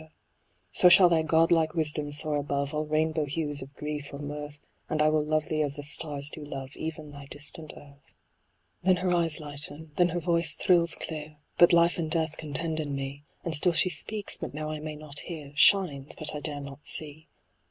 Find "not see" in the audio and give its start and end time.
16.61-17.27